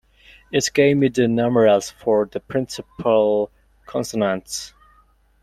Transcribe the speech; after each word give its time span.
It 0.51 0.71
gave 0.73 0.97
me 0.97 1.09
the 1.09 1.27
numerals 1.27 1.91
for 1.91 2.25
the 2.25 2.39
principal 2.39 3.51
consonants. 3.85 4.73